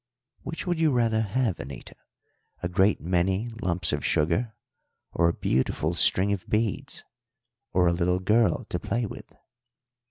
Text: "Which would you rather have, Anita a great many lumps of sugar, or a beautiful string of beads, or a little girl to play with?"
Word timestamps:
"Which 0.41 0.65
would 0.65 0.79
you 0.79 0.89
rather 0.91 1.21
have, 1.21 1.59
Anita 1.59 1.95
a 2.63 2.67
great 2.67 2.99
many 3.01 3.49
lumps 3.61 3.93
of 3.93 4.03
sugar, 4.03 4.55
or 5.11 5.29
a 5.29 5.33
beautiful 5.33 5.93
string 5.93 6.33
of 6.33 6.49
beads, 6.49 7.03
or 7.71 7.85
a 7.87 7.93
little 7.93 8.19
girl 8.19 8.63
to 8.69 8.79
play 8.79 9.05
with?" 9.05 9.31